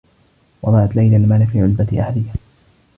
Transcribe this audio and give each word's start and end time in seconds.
وضعت 0.61 0.95
ليلى 0.95 1.15
المال 1.17 1.47
في 1.47 1.61
علبة 1.61 2.01
أحذية. 2.01 2.31